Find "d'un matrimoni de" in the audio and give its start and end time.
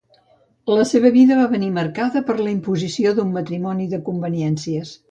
3.21-4.03